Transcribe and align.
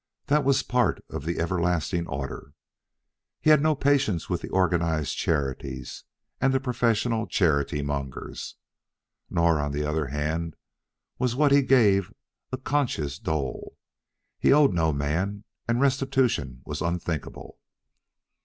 That 0.25 0.43
was 0.43 0.63
part 0.63 1.05
of 1.11 1.25
the 1.25 1.37
everlasting 1.37 2.07
order. 2.07 2.53
He 3.39 3.51
had 3.51 3.61
no 3.61 3.75
patience 3.75 4.31
with 4.31 4.41
the 4.41 4.49
organized 4.49 5.15
charities 5.15 6.05
and 6.39 6.51
the 6.51 6.59
professional 6.59 7.27
charity 7.27 7.83
mongers. 7.83 8.55
Nor, 9.29 9.59
on 9.59 9.73
the 9.73 9.85
other 9.85 10.07
hand, 10.07 10.55
was 11.19 11.35
what 11.35 11.51
he 11.51 11.61
gave 11.61 12.11
a 12.51 12.57
conscience 12.57 13.19
dole. 13.19 13.77
He 14.39 14.51
owed 14.51 14.73
no 14.73 14.91
man, 14.91 15.43
and 15.67 15.79
restitution 15.79 16.63
was 16.65 16.81
unthinkable. 16.81 17.59